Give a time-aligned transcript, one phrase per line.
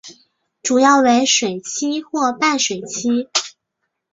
[0.63, 3.29] 主要为水栖或半水栖。